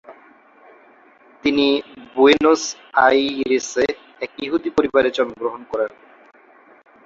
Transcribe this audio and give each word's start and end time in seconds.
তিনি 1.43 1.67
বুয়েনোস 2.15 2.63
আইরেসে 3.05 3.85
এক 4.21 4.31
ইহুদি 4.45 4.69
পরিবারে 4.77 5.09
জন্মগ্রহণ 5.17 5.61
করেন। 5.71 5.91